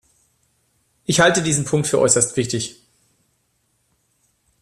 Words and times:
Ich 1.05 1.19
halte 1.19 1.43
diesen 1.43 1.63
Punkt 1.65 1.85
für 1.85 1.99
äußerst 1.99 2.35
wichtig. 2.35 2.83